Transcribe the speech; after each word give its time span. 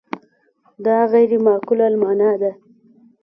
دا 0.85 0.97
غیر 1.13 1.31
معقولة 1.45 1.85
المعنی 1.91 2.33
ده. 2.41 2.51